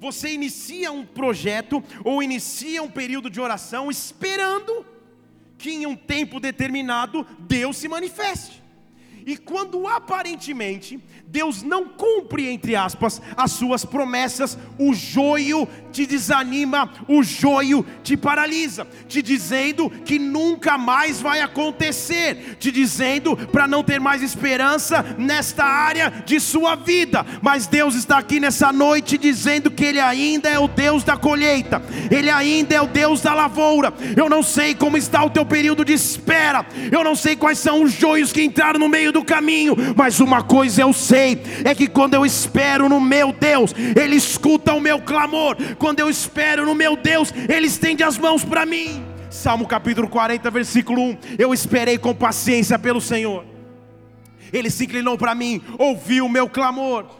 [0.00, 4.84] Você inicia um projeto ou inicia um período de oração esperando
[5.60, 8.62] que em um tempo determinado Deus se manifeste.
[9.26, 16.90] E quando aparentemente Deus não cumpre, entre aspas, as suas promessas, o joio te desanima,
[17.06, 23.84] o joio te paralisa, te dizendo que nunca mais vai acontecer, te dizendo para não
[23.84, 27.24] ter mais esperança nesta área de sua vida.
[27.40, 31.80] Mas Deus está aqui nessa noite dizendo que Ele ainda é o Deus da colheita,
[32.10, 33.94] Ele ainda é o Deus da lavoura.
[34.16, 37.82] Eu não sei como está o teu período de espera, eu não sei quais são
[37.82, 41.74] os joios que entraram no meio do caminho, mas uma coisa eu sei sei é
[41.74, 45.56] que quando eu espero no meu Deus, Ele escuta o meu clamor.
[45.76, 49.04] Quando eu espero no meu Deus, Ele estende as mãos para mim.
[49.28, 51.18] Salmo capítulo 40, versículo 1.
[51.38, 53.44] Eu esperei com paciência pelo Senhor.
[54.52, 57.19] Ele se inclinou para mim, ouviu o meu clamor.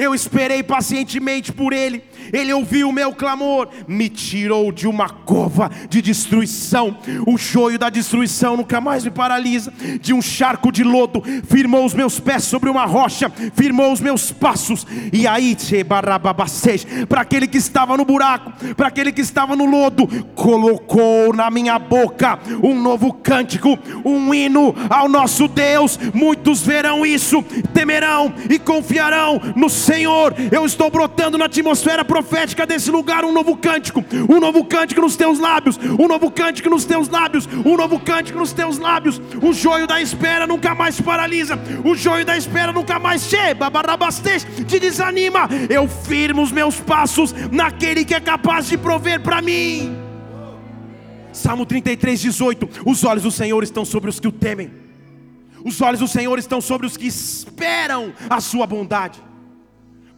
[0.00, 5.70] Eu esperei pacientemente por Ele, Ele ouviu o meu clamor, me tirou de uma cova
[5.90, 6.96] de destruição.
[7.26, 9.70] O joio da destruição nunca mais me paralisa.
[10.00, 14.32] De um charco de lodo, firmou os meus pés sobre uma rocha, firmou os meus
[14.32, 14.86] passos.
[15.12, 15.54] E aí,
[17.06, 21.78] para aquele que estava no buraco, para aquele que estava no lodo, colocou na minha
[21.78, 25.98] boca um novo cântico, um hino ao nosso Deus.
[26.14, 27.42] Muitos verão isso,
[27.74, 29.89] temerão e confiarão no Senhor,
[30.52, 35.16] eu estou brotando na atmosfera profética desse lugar um novo cântico, um novo cântico nos
[35.16, 39.20] teus lábios, um novo cântico nos teus lábios, um novo cântico nos teus lábios.
[39.42, 43.68] O joio da espera nunca mais paralisa, o joio da espera nunca mais chega,
[44.66, 45.48] te desanima.
[45.68, 49.96] Eu firmo os meus passos naquele que é capaz de prover para mim.
[51.32, 54.70] Salmo 33, 18: Os olhos do Senhor estão sobre os que o temem,
[55.64, 59.29] os olhos do Senhor estão sobre os que esperam a sua bondade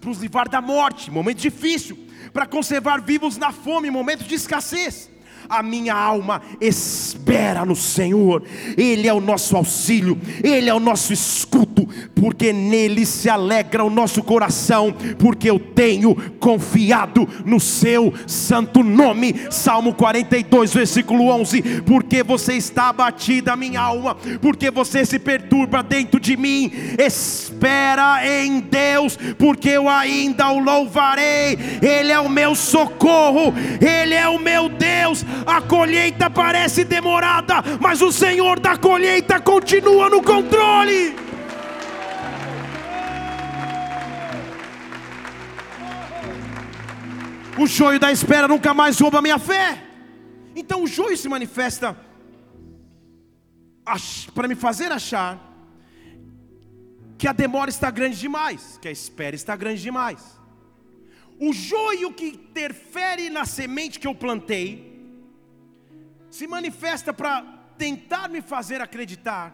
[0.02, 1.96] para os livrar da morte, momento difícil,
[2.32, 5.11] para conservar vivos na fome, momento de escassez.
[5.52, 8.42] A minha alma espera no Senhor,
[8.74, 13.90] Ele é o nosso auxílio, Ele é o nosso escudo, porque nele se alegra o
[13.90, 19.34] nosso coração, porque eu tenho confiado no Seu santo nome.
[19.50, 26.18] Salmo 42, versículo 11: Porque você está abatida, minha alma, porque você se perturba dentro
[26.18, 33.52] de mim, espera em Deus, porque eu ainda o louvarei, Ele é o meu socorro,
[33.80, 35.26] Ele é o meu Deus.
[35.46, 41.16] A colheita parece demorada, mas o Senhor da colheita continua no controle.
[47.58, 49.82] O joio da espera nunca mais rouba a minha fé.
[50.54, 51.96] Então o joio se manifesta
[54.34, 55.38] para me fazer achar
[57.18, 60.40] que a demora está grande demais, que a espera está grande demais.
[61.38, 64.91] O joio que interfere na semente que eu plantei
[66.32, 67.42] se manifesta para
[67.76, 69.46] tentar me fazer acreditar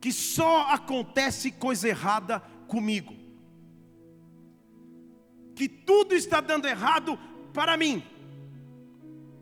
[0.00, 3.14] que só acontece coisa errada comigo,
[5.54, 7.16] que tudo está dando errado
[7.54, 8.02] para mim.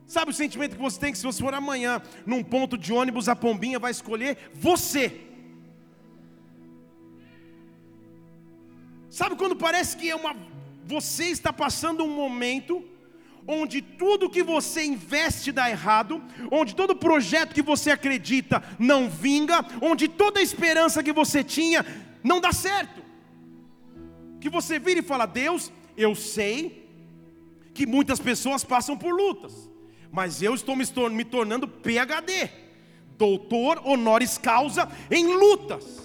[0.06, 3.26] Sabe o sentimento que você tem que se você for amanhã num ponto de ônibus,
[3.26, 5.26] a pombinha vai escolher você.
[9.08, 10.36] Sabe quando parece que é uma
[10.84, 12.89] você está passando um momento
[13.50, 19.66] onde tudo que você investe dá errado, onde todo projeto que você acredita não vinga,
[19.82, 21.84] onde toda esperança que você tinha
[22.22, 23.02] não dá certo.
[24.40, 26.88] Que você vira e fala: "Deus, eu sei
[27.74, 29.68] que muitas pessoas passam por lutas,
[30.12, 32.50] mas eu estou me tornando PhD,
[33.18, 35.99] doutor honoris causa em lutas.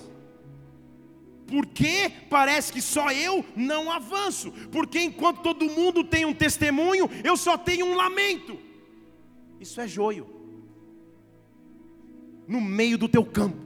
[1.48, 4.52] Porque parece que só eu não avanço?
[4.72, 8.58] Porque enquanto todo mundo tem um testemunho, eu só tenho um lamento.
[9.60, 10.28] Isso é joio.
[12.48, 13.64] No meio do teu campo.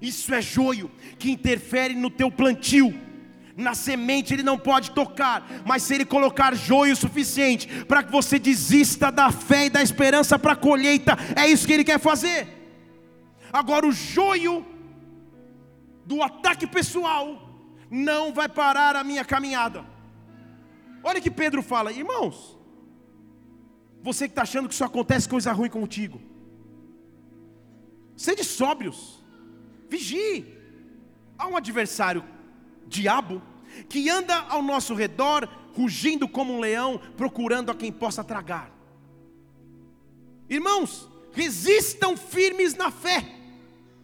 [0.00, 2.94] Isso é joio que interfere no teu plantio.
[3.56, 8.38] Na semente ele não pode tocar, mas se ele colocar joio suficiente para que você
[8.38, 12.46] desista da fé e da esperança para a colheita, é isso que ele quer fazer.
[13.50, 14.64] Agora o joio
[16.06, 17.42] do ataque pessoal
[17.90, 19.84] não vai parar a minha caminhada.
[21.02, 22.56] Olha que Pedro fala, irmãos,
[24.02, 26.20] você que está achando que só acontece coisa ruim contigo,
[28.16, 29.22] sede sóbrios,
[29.90, 30.54] vigie.
[31.38, 32.24] Há um adversário,
[32.86, 33.42] diabo,
[33.90, 38.70] que anda ao nosso redor, rugindo como um leão, procurando a quem possa tragar.
[40.48, 43.20] Irmãos, resistam firmes na fé.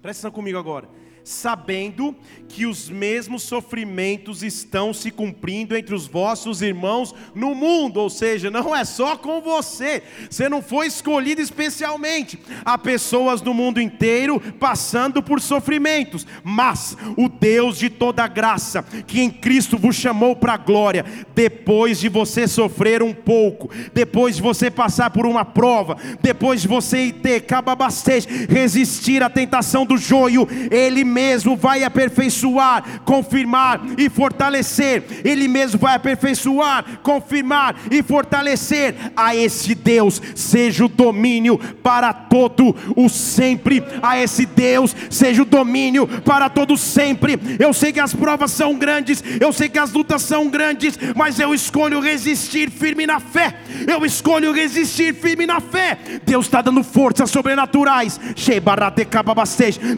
[0.03, 2.15] Presta atenção comigo agora sabendo
[2.49, 8.51] que os mesmos sofrimentos estão se cumprindo entre os vossos irmãos no mundo, ou seja,
[8.51, 12.39] não é só com você, você não foi escolhido especialmente.
[12.65, 19.21] Há pessoas no mundo inteiro passando por sofrimentos, mas o Deus de toda graça, que
[19.21, 21.05] em Cristo vos chamou para a glória,
[21.35, 26.69] depois de você sofrer um pouco, depois de você passar por uma prova, depois de
[26.69, 35.05] você ter cababastez, resistir à tentação do joio, ele mesmo vai aperfeiçoar, confirmar e fortalecer.
[35.25, 38.95] Ele mesmo vai aperfeiçoar, confirmar e fortalecer.
[39.17, 43.83] A esse Deus seja o domínio para todo o sempre.
[44.03, 47.39] A esse Deus seja o domínio para todo sempre.
[47.59, 51.39] Eu sei que as provas são grandes, eu sei que as lutas são grandes, mas
[51.39, 53.55] eu escolho resistir firme na fé.
[53.87, 55.99] Eu escolho resistir firme na fé.
[56.25, 58.19] Deus está dando forças sobrenaturais.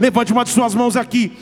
[0.01, 1.33] Levante uma de suas mãos aqui aqui.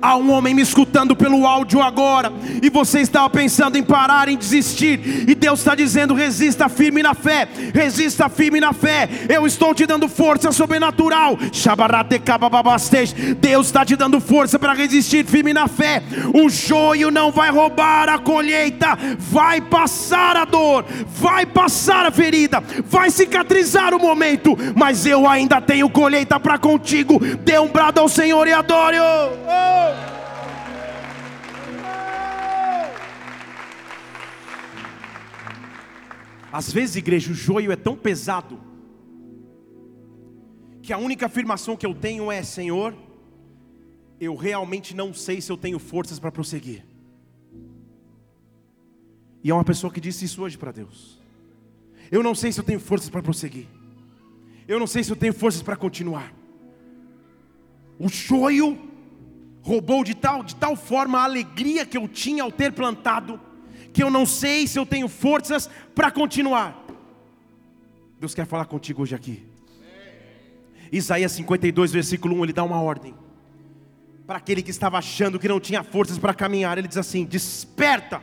[0.00, 4.36] Há um homem me escutando pelo áudio agora, e você estava pensando em parar, em
[4.36, 9.08] desistir, e Deus está dizendo: resista firme na fé, resista firme na fé.
[9.28, 11.38] Eu estou te dando força sobrenatural.
[13.38, 16.02] Deus está te dando força para resistir firme na fé.
[16.34, 22.62] O joio não vai roubar a colheita, vai passar a dor, vai passar a ferida,
[22.86, 27.18] vai cicatrizar o momento, mas eu ainda tenho colheita para contigo.
[27.44, 28.96] Dê um brado ao Senhor e adore.
[28.98, 29.75] Oh, oh.
[36.56, 38.58] Às vezes, igreja, o joio é tão pesado
[40.80, 42.96] que a única afirmação que eu tenho é: Senhor,
[44.18, 46.82] eu realmente não sei se eu tenho forças para prosseguir.
[49.44, 51.20] E é uma pessoa que disse isso hoje para Deus.
[52.10, 53.66] Eu não sei se eu tenho forças para prosseguir.
[54.66, 56.32] Eu não sei se eu tenho forças para continuar.
[57.98, 58.78] O joio
[59.66, 63.40] roubou de tal, de tal forma a alegria que eu tinha ao ter plantado,
[63.92, 66.86] que eu não sei se eu tenho forças para continuar.
[68.20, 69.44] Deus quer falar contigo hoje aqui.
[70.92, 73.12] Isaías 52, versículo 1, ele dá uma ordem.
[74.24, 78.22] Para aquele que estava achando que não tinha forças para caminhar, ele diz assim: Desperta,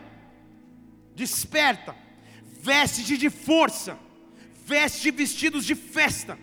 [1.13, 1.93] desperta,
[2.61, 3.97] veste de força,
[4.65, 6.37] veste vestidos de festa,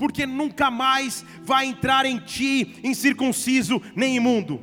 [0.00, 4.58] porque nunca mais vai entrar em ti incircunciso nem imundo.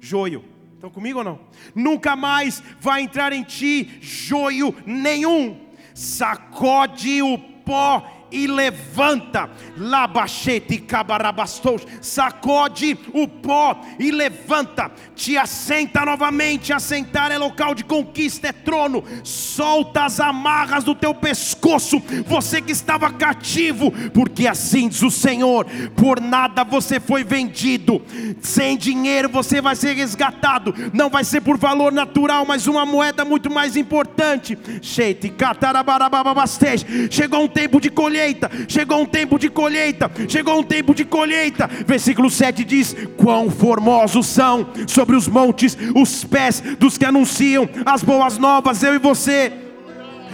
[0.00, 0.44] Joio,
[0.74, 1.38] estão comigo ou não?
[1.76, 5.60] Nunca mais vai entrar em ti joio nenhum,
[5.94, 16.72] sacode o pó e levanta, labachete cabarabastos, sacode o pó e levanta, te assenta novamente.
[16.72, 19.04] Assentar é local de conquista, é trono.
[19.24, 25.66] Solta as amarras do teu pescoço, você que estava cativo, porque assim diz o Senhor:
[25.96, 28.02] por nada você foi vendido,
[28.40, 33.24] sem dinheiro você vai ser resgatado, não vai ser por valor natural, mas uma moeda
[33.24, 34.58] muito mais importante.
[37.10, 41.04] Chegou um tempo de colher colheita, chegou um tempo de colheita, chegou um tempo de
[41.04, 41.68] colheita.
[41.86, 48.02] Versículo 7 diz: Quão formosos são sobre os montes os pés dos que anunciam as
[48.02, 49.67] boas novas, eu e você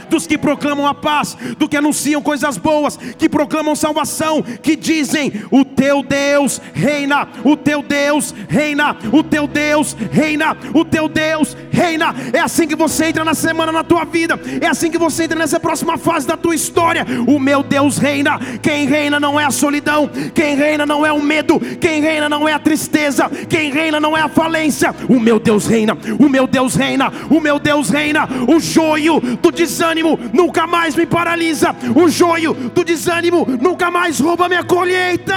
[0.09, 5.33] dos que proclamam a paz, do que anunciam coisas boas, que proclamam salvação, que dizem:
[5.51, 11.57] O teu Deus reina, o teu Deus reina, o teu Deus reina, o teu Deus
[11.71, 12.15] reina.
[12.33, 15.39] É assim que você entra na semana na tua vida, é assim que você entra
[15.39, 17.07] nessa próxima fase da tua história.
[17.27, 21.23] O meu Deus reina, quem reina não é a solidão, quem reina não é o
[21.23, 24.95] medo, quem reina não é a tristeza, quem reina não é a falência.
[25.09, 28.29] O meu Deus reina, o meu Deus reina, o meu Deus reina.
[28.49, 34.19] O joio do desânimo desânimo nunca mais me paralisa, o joio do desânimo nunca mais
[34.19, 35.35] rouba minha colheita.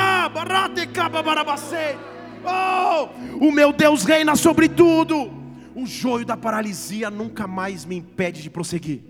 [2.44, 5.32] Oh, o meu Deus reina sobre tudo.
[5.76, 9.02] O joio da paralisia nunca mais me impede de prosseguir.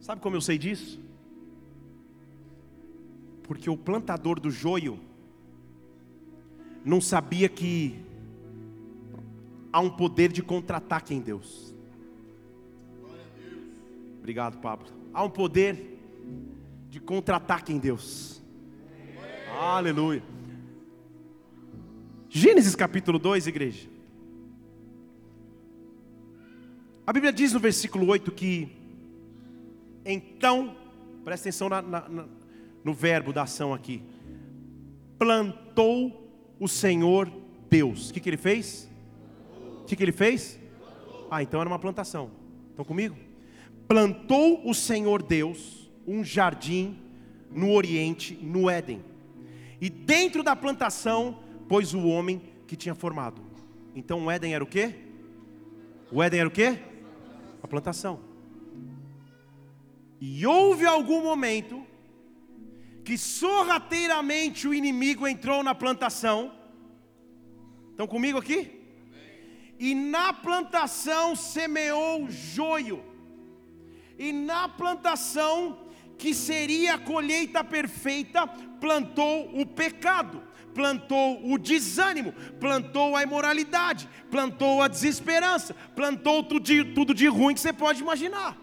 [0.00, 1.00] Sabe como eu sei disso?
[3.44, 4.98] Porque o plantador do joio
[6.84, 7.94] não sabia que
[9.72, 11.73] há um poder de contra-ataque em Deus.
[14.24, 14.86] Obrigado, Pablo.
[15.12, 15.98] Há um poder
[16.88, 18.42] de contra-ataque em Deus.
[19.60, 20.22] Aleluia.
[22.30, 23.86] Gênesis capítulo 2, igreja.
[27.06, 28.74] A Bíblia diz no versículo 8 que
[30.06, 30.74] então,
[31.22, 32.24] presta atenção na, na, na,
[32.82, 34.02] no verbo da ação aqui.
[35.18, 37.30] Plantou o Senhor
[37.68, 38.08] Deus.
[38.08, 38.90] O que, que ele fez?
[39.82, 40.58] O que, que ele fez?
[41.30, 42.30] Ah, então era uma plantação.
[42.70, 43.33] Estão comigo?
[43.88, 46.98] Plantou o Senhor Deus um jardim
[47.50, 49.04] no Oriente, no Éden.
[49.80, 53.42] E dentro da plantação pôs o homem que tinha formado.
[53.94, 54.94] Então o Éden era o quê?
[56.10, 56.78] O Éden era o quê?
[57.62, 58.20] A plantação.
[60.20, 61.84] E houve algum momento
[63.04, 66.52] que sorrateiramente o inimigo entrou na plantação.
[67.90, 68.80] Estão comigo aqui?
[69.78, 73.13] E na plantação semeou joio
[74.18, 75.78] e na plantação,
[76.16, 80.42] que seria a colheita perfeita, plantou o pecado,
[80.72, 87.54] plantou o desânimo, plantou a imoralidade, plantou a desesperança, plantou tudo de, tudo de ruim
[87.54, 88.56] que você pode imaginar.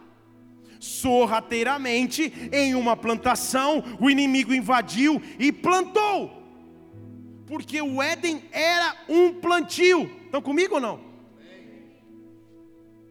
[0.80, 6.42] Sorrateiramente, em uma plantação, o inimigo invadiu e plantou,
[7.46, 10.10] porque o Éden era um plantio.
[10.26, 11.12] Estão comigo ou não?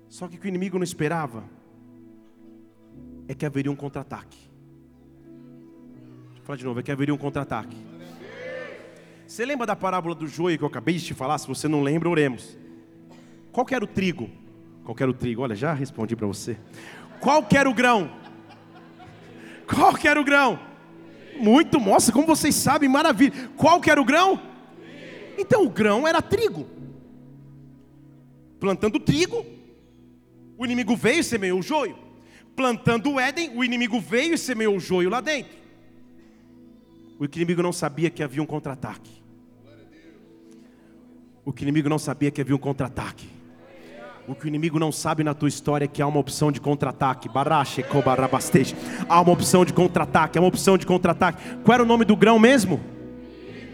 [0.09, 1.60] Só que o inimigo não esperava
[3.31, 4.37] é que haveria um contra-ataque.
[6.35, 7.77] Vou falar de novo, é que haveria um contra-ataque.
[9.25, 11.39] Você lembra da parábola do joio que eu acabei de te falar?
[11.39, 12.59] Se você não lembra, oremos.
[13.53, 14.29] Qual era o trigo?
[14.83, 15.43] Qual era o trigo?
[15.43, 16.59] Olha, já respondi para você.
[17.21, 18.11] Qual era o grão?
[19.65, 20.59] Qual era o grão?
[21.39, 23.49] Muito, nossa, como vocês sabem, maravilha.
[23.57, 24.43] Qual era o grão?
[25.39, 26.67] Então o grão era trigo.
[28.59, 29.47] Plantando trigo,
[30.59, 32.10] o inimigo veio e semeou o joio
[32.61, 35.57] plantando o Éden, o inimigo veio e semeou o joio lá dentro.
[37.19, 39.11] O inimigo não sabia que havia um contra-ataque.
[41.43, 43.27] O que inimigo não sabia que havia um contra-ataque.
[44.29, 46.61] O que o inimigo não sabe na tua história é que há uma opção de
[46.61, 47.31] contra-ataque.
[49.09, 51.57] Há uma opção de contra-ataque, há uma opção de contra-ataque.
[51.65, 52.79] Qual era o nome do grão mesmo?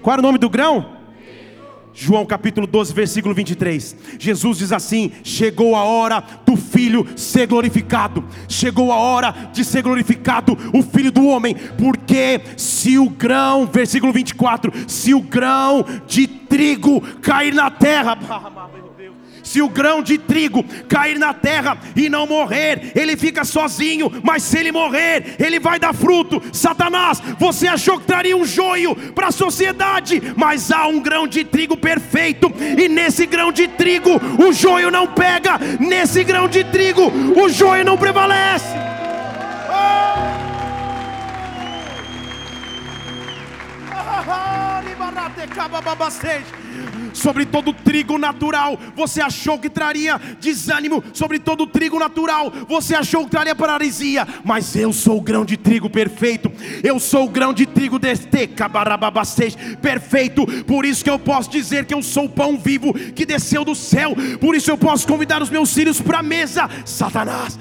[0.01, 0.96] Qual era o nome do grão?
[1.99, 3.97] João capítulo 12, versículo 23.
[4.19, 8.23] Jesus diz assim: Chegou a hora do filho ser glorificado.
[8.47, 14.13] Chegou a hora de ser glorificado o filho do homem, porque se o grão, versículo
[14.13, 18.19] 24, se o grão de trigo cair na terra,
[19.47, 24.43] Se o grão de trigo cair na terra e não morrer, ele fica sozinho, mas
[24.43, 26.43] se ele morrer, ele vai dar fruto.
[26.53, 31.45] Satanás, você achou que traria um joio para a sociedade, mas há um grão de
[31.45, 37.05] trigo perfeito, e nesse grão de trigo o joio não pega, nesse grão de trigo
[37.41, 38.75] o joio não prevalece.
[39.71, 40.47] Oh!
[47.17, 51.03] Sobre todo trigo natural, você achou que traria desânimo.
[51.15, 54.29] Sobre todo trigo natural, você achou que traria paralisia.
[54.45, 56.53] Mas eu sou o grão de trigo perfeito.
[56.85, 58.27] Eu sou o grão de trigo deste
[59.81, 60.47] perfeito.
[60.65, 63.75] Por isso que eu posso dizer que eu sou o pão vivo que desceu do
[63.75, 64.15] céu.
[64.39, 66.69] Por isso eu posso convidar os meus filhos para a mesa.
[66.85, 67.59] Satanás,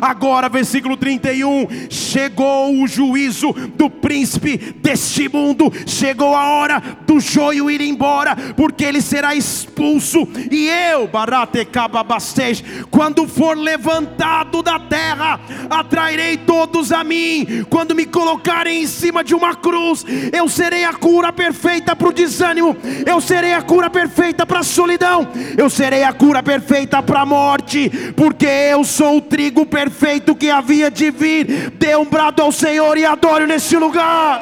[0.00, 1.90] agora, versículo 31.
[1.90, 5.70] Chegou o juízo do príncipe deste mundo.
[5.86, 12.64] Chegou a hora do joio joio ir embora, porque ele será expulso, e eu, Baratecababastej,
[12.90, 17.64] quando for levantado da terra, atrairei todos a mim.
[17.68, 22.12] Quando me colocarem em cima de uma cruz, eu serei a cura perfeita para o
[22.12, 27.20] desânimo, eu serei a cura perfeita para a solidão, eu serei a cura perfeita para
[27.20, 31.70] a morte, porque eu sou o trigo perfeito que havia de vir.
[31.72, 34.40] Dê um brado ao Senhor e adore nesse lugar.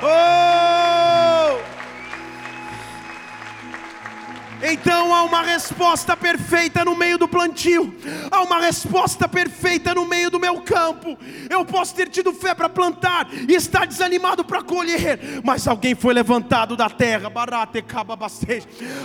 [0.00, 0.97] Oh!
[4.60, 7.94] Então há uma resposta perfeita no meio do plantio,
[8.30, 10.17] há uma resposta perfeita no meio
[11.08, 11.18] campo.
[11.48, 16.12] Eu posso ter tido fé para plantar e estar desanimado para colher, mas alguém foi
[16.12, 17.30] levantado da terra,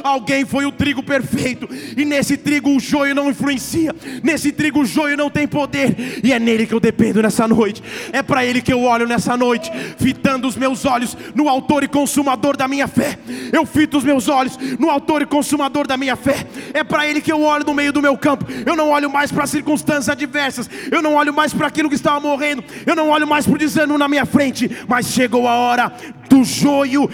[0.04, 4.86] alguém foi o trigo perfeito, e nesse trigo o joio não influencia, nesse trigo o
[4.86, 8.62] joio não tem poder, e é nele que eu dependo nessa noite, é para ele
[8.62, 12.88] que eu olho nessa noite, fitando os meus olhos no Autor e Consumador da minha
[12.88, 13.18] fé.
[13.52, 16.46] Eu fito os meus olhos no Autor e Consumador da minha fé.
[16.74, 18.46] É para Ele que eu olho no meio do meu campo.
[18.66, 20.70] Eu não olho mais para circunstâncias adversas.
[20.92, 22.64] Eu não olho mais para aquilo que estava morrendo.
[22.86, 24.70] Eu não olho mais para o desânimo na minha frente.
[24.88, 25.92] Mas chegou a hora
[26.30, 27.10] do joio,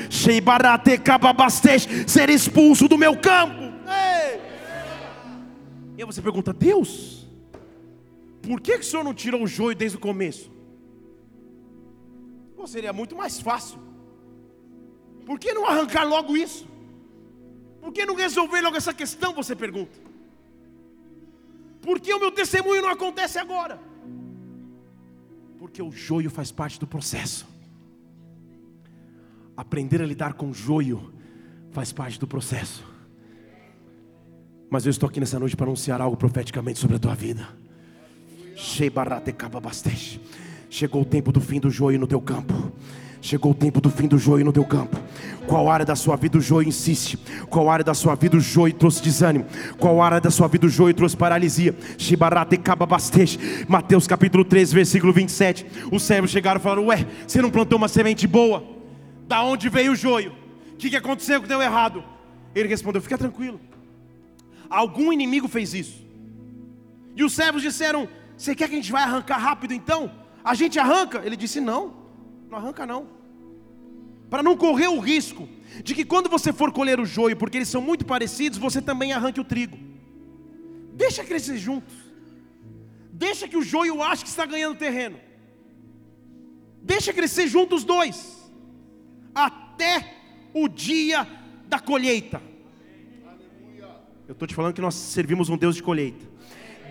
[2.07, 3.69] ser expulso do meu campo.
[5.97, 7.27] E aí você pergunta, Deus,
[8.41, 10.49] por que, que o Senhor não tirou o joio desde o começo?
[12.55, 13.79] Pô, seria muito mais fácil.
[15.25, 16.67] Por que não arrancar logo isso?
[17.81, 19.33] Por que não resolver logo essa questão?
[19.33, 19.99] Você pergunta.
[21.81, 23.79] Por que o meu testemunho não acontece agora?
[25.59, 27.45] Porque o joio faz parte do processo.
[29.57, 31.13] Aprender a lidar com o joio
[31.71, 32.83] faz parte do processo.
[34.69, 37.45] Mas eu estou aqui nessa noite para anunciar algo profeticamente sobre a tua vida.
[40.69, 42.71] Chegou o tempo do fim do joio no teu campo.
[43.21, 44.97] Chegou o tempo do fim do joio no teu campo.
[45.45, 47.17] Qual área da sua vida o joio insiste?
[47.49, 49.45] Qual área da sua vida o joio trouxe desânimo?
[49.77, 51.75] Qual área da sua vida o joio trouxe paralisia?
[53.67, 55.65] Mateus capítulo 13, versículo 27.
[55.91, 58.63] Os servos chegaram e falaram: Ué, você não plantou uma semente boa?
[59.27, 60.31] Da onde veio o joio?
[60.73, 62.03] O que, que aconteceu que deu errado?
[62.55, 63.59] Ele respondeu: Fica tranquilo.
[64.69, 66.05] Algum inimigo fez isso.
[67.15, 68.07] E os servos disseram:
[68.37, 70.09] Você quer que a gente vai arrancar rápido então?
[70.43, 71.21] A gente arranca?
[71.25, 71.98] Ele disse: Não.
[72.49, 73.07] Não arranca não.
[74.29, 75.47] Para não correr o risco
[75.83, 79.13] de que quando você for colher o joio, porque eles são muito parecidos, você também
[79.13, 79.77] arranque o trigo.
[80.93, 81.93] Deixa crescer juntos.
[83.11, 85.19] Deixa que o joio ache que está ganhando terreno.
[86.81, 88.51] Deixa crescer juntos os dois.
[89.33, 90.15] Até
[90.53, 91.27] o dia
[91.67, 92.41] da colheita.
[94.27, 96.25] Eu estou te falando que nós servimos um Deus de colheita.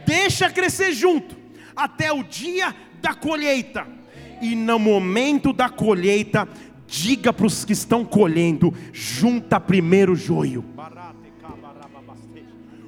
[0.06, 1.36] Deixa crescer junto
[1.74, 3.97] até o dia da colheita
[4.41, 6.49] e no momento da colheita,
[6.86, 10.64] diga para os que estão colhendo: junta primeiro o joio.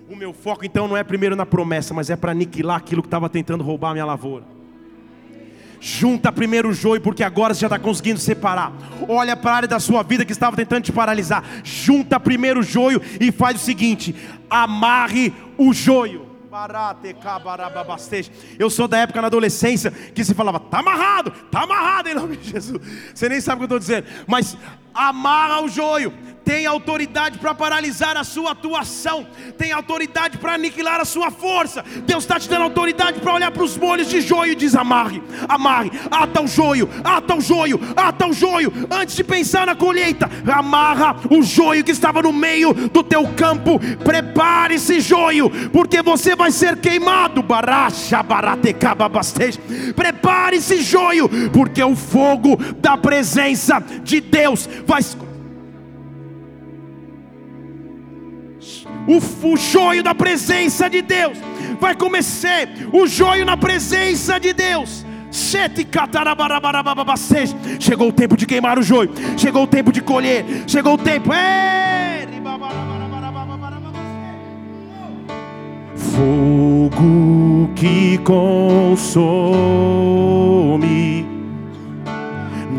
[0.08, 3.06] O meu foco então não é primeiro na promessa, mas é para aniquilar aquilo que
[3.06, 4.44] estava tentando roubar a minha lavoura.
[5.80, 8.70] Junta primeiro o joio, porque agora você já está conseguindo separar.
[9.08, 11.42] Olha para a área da sua vida que estava tentando te paralisar.
[11.64, 14.14] Junta primeiro o joio e faz o seguinte:
[14.50, 16.29] amarre o joio.
[18.58, 22.36] Eu sou da época na adolescência que se falava, tá amarrado, tá amarrado em nome
[22.36, 22.80] de Jesus.
[23.14, 24.56] Você nem sabe o que eu estou dizendo, mas
[24.92, 26.12] amarra o joio,
[26.50, 29.24] tem autoridade para paralisar a sua atuação,
[29.56, 31.84] tem autoridade para aniquilar a sua força.
[32.04, 35.22] Deus está te dando autoridade para olhar para os molhos de joio e diz: amarre,
[35.48, 40.28] amarre, ata o joio, ata o joio, ata o joio, antes de pensar na colheita,
[40.52, 46.34] amarra o joio que estava no meio do teu campo, prepare esse joio, porque você
[46.34, 47.44] vai ser queimado.
[49.94, 55.00] Prepare esse joio, porque o fogo da presença de Deus vai
[59.16, 61.36] o, o joio da presença de Deus.
[61.80, 65.04] Vai começar o joio na presença de Deus.
[67.78, 69.10] Chegou o tempo de queimar o joio.
[69.36, 70.44] Chegou o tempo de colher.
[70.66, 71.30] Chegou o tempo.
[75.94, 79.30] Fogo que consome.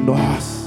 [0.05, 0.61] Nossa.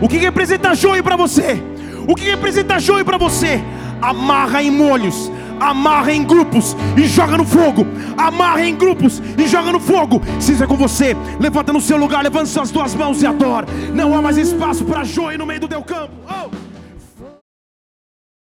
[0.00, 1.62] O que representa joio para você?
[2.10, 3.62] O que representa joio para você?
[4.02, 5.30] Amarra em molhos,
[5.60, 7.86] amarra em grupos e joga no fogo.
[8.16, 10.20] Amarra em grupos e joga no fogo.
[10.40, 13.68] Se isso é com você, levanta no seu lugar, levanta suas duas mãos e adora.
[13.94, 16.12] Não há mais espaço para joio no meio do teu campo.
[16.28, 16.59] Oh!